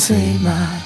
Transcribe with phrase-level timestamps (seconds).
[0.00, 0.79] 醉吗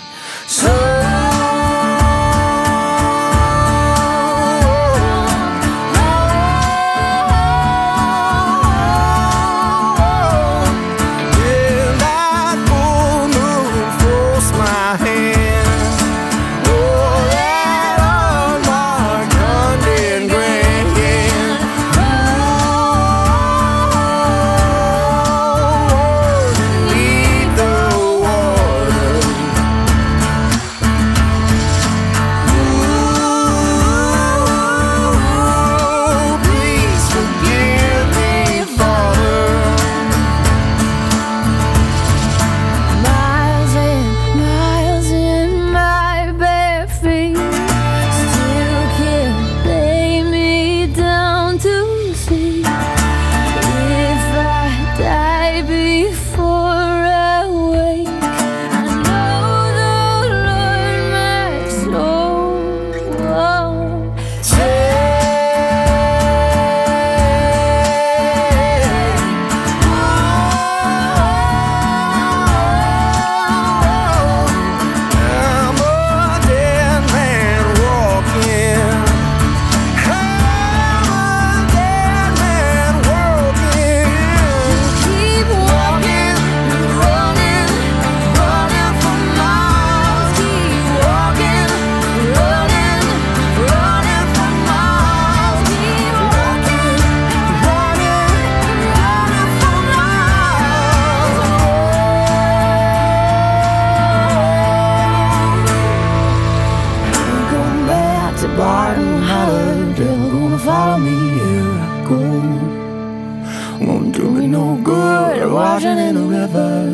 [115.55, 116.91] washing in the river.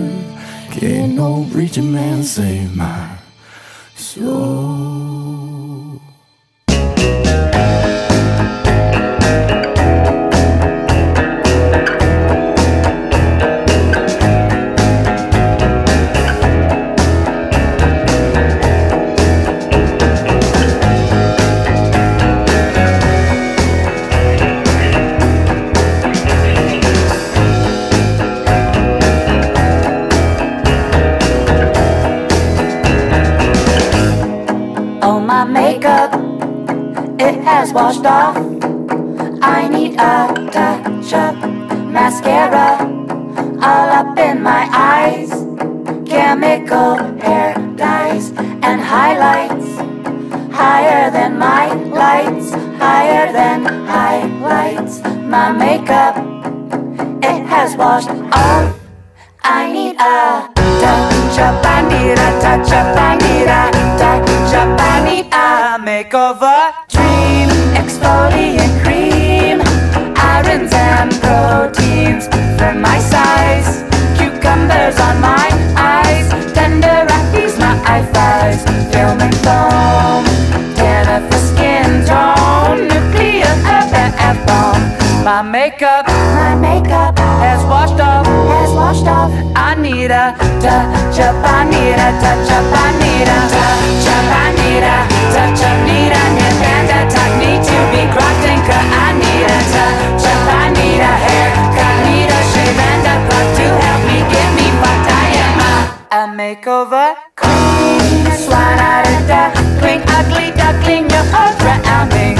[0.70, 3.16] Can't no preacher man save my
[3.96, 4.69] soul.
[38.02, 38.36] washed off.
[39.42, 41.36] I need a touch up,
[41.90, 42.88] mascara
[43.62, 45.30] all up in my eyes,
[46.08, 48.30] chemical hair dyes
[48.62, 49.76] and highlights
[50.54, 55.00] higher than my lights, higher than highlights.
[55.02, 56.16] My makeup
[57.22, 58.80] it has washed off.
[59.42, 64.80] I need a touch up, I need a touch up, I need a touch up,
[64.80, 66.89] I need a makeover.
[71.70, 72.26] proteins
[72.58, 73.82] for my size.
[74.18, 78.62] Cucumbers on my eyes, tender rappies, my eye fries.
[78.92, 80.24] Film and foam,
[80.74, 83.54] tanner for skin tone, nuclear
[84.46, 84.82] bomb.
[85.24, 89.30] My makeup, my makeup has washed off, has washed off.
[89.54, 94.26] I need a touch up, I need a touch up, I need a touch up,
[94.42, 94.98] I need a
[95.34, 98.86] touch up, need a new panda type, need to be cropped and cut.
[99.04, 100.19] I need a touch.
[106.50, 107.14] makeover.
[107.36, 112.38] Clean, slide out of duck, clean, ugly duckling, you're all drowning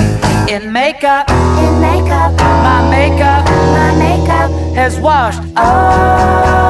[0.49, 1.31] in makeup.
[1.63, 3.45] In makeup, my makeup,
[3.77, 5.43] my makeup has washed.
[5.57, 6.70] Oh.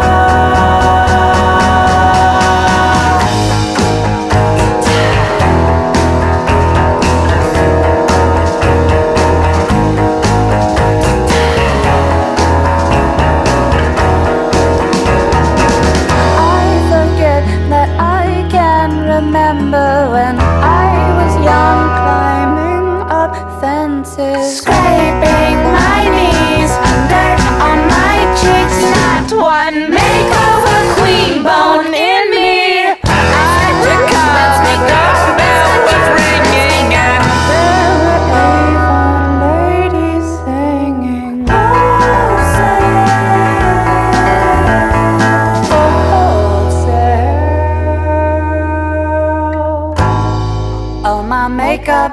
[51.61, 52.13] makeup.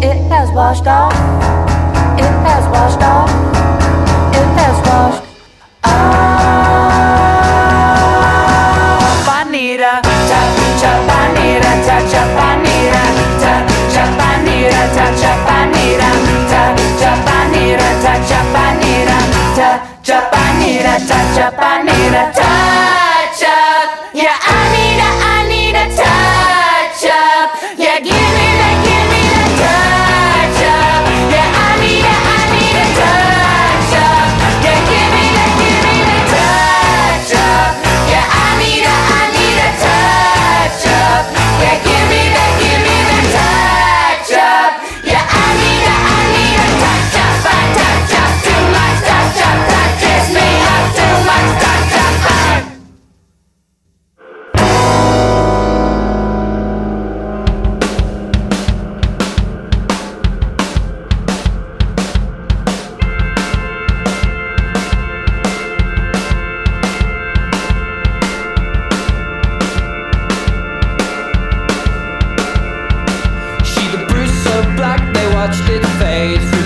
[0.00, 1.12] It has washed off.
[2.24, 3.30] It has washed off.
[4.40, 5.24] It has washed
[5.84, 5.94] off.
[9.36, 11.10] I need a touch up.
[11.20, 12.30] I need a touch up.
[12.48, 13.06] I need a
[13.42, 14.20] touch up.
[14.28, 15.50] I need a touch up.
[15.52, 17.28] I need a touch up.
[17.28, 18.56] I need a touch up.
[18.56, 19.16] I need a
[19.56, 20.08] touch up.
[20.08, 20.32] I need a touch up.
[20.32, 21.97] I need a touch up.
[75.48, 76.57] watched it fade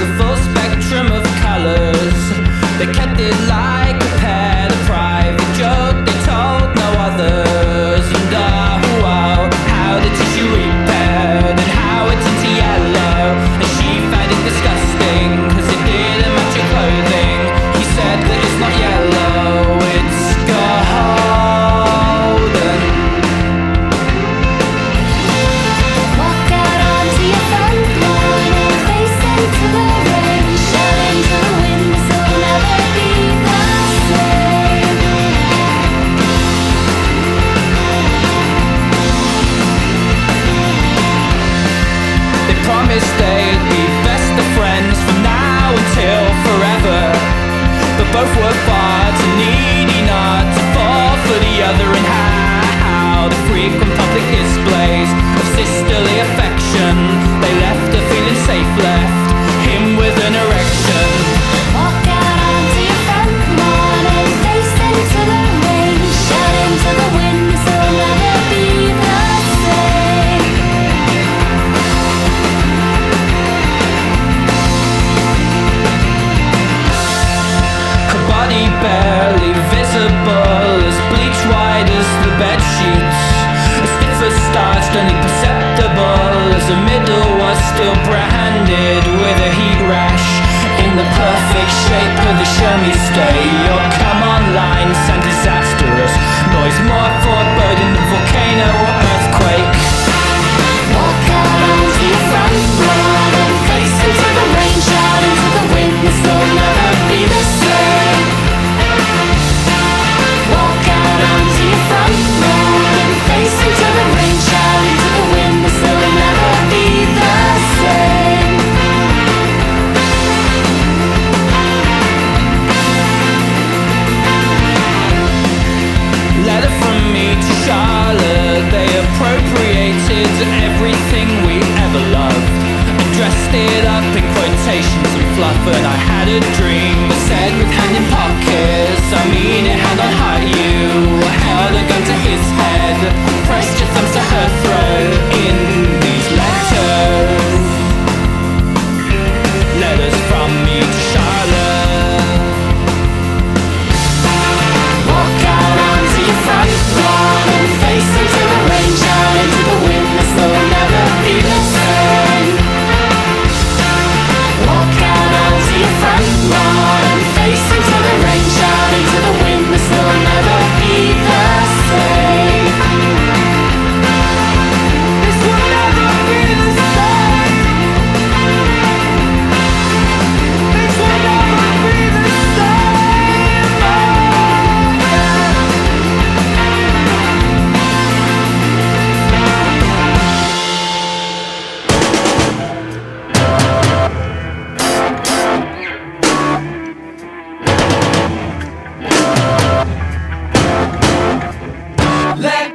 [48.23, 53.91] both work far too needy not to fall for the other and how the frequent
[53.99, 57.22] public displays of sisterly affection
[86.73, 90.25] The middle was still branded with a heat rash.
[90.81, 96.13] In the perfect shape of the Show Me State Your come online sound disastrous.
[96.49, 98.92] Noise more foreboding the volcano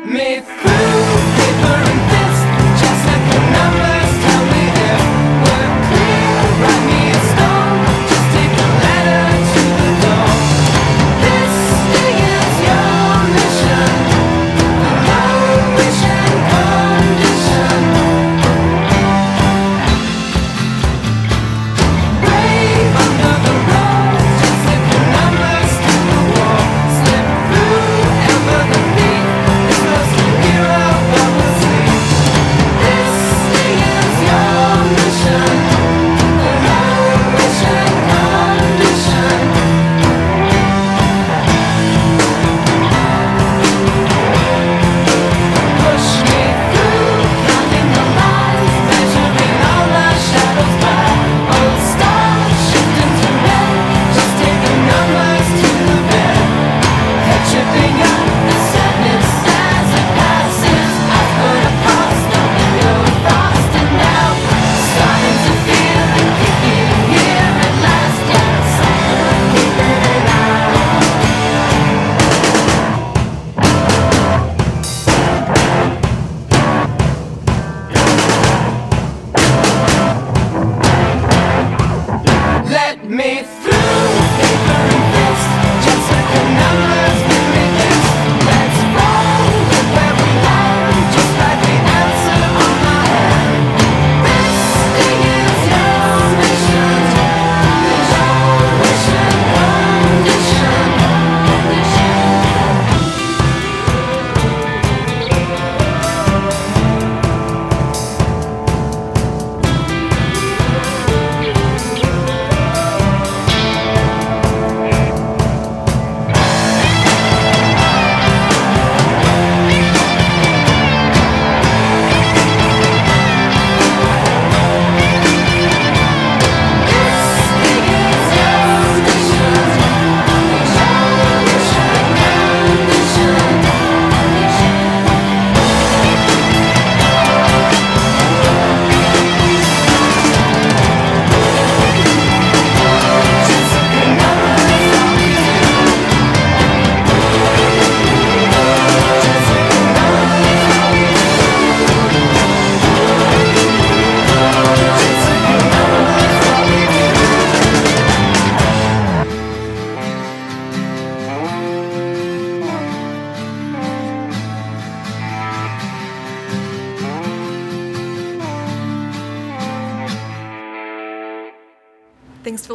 [0.08, 0.57] myth.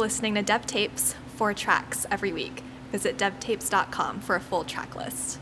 [0.03, 2.61] Listening to Dev Tapes, four tracks every week.
[2.91, 5.39] Visit devtapes.com for a full track list.